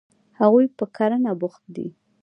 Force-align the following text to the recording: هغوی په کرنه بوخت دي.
هغوی 0.39 0.65
په 0.77 0.85
کرنه 0.95 1.31
بوخت 1.39 1.63
دي. 1.75 1.87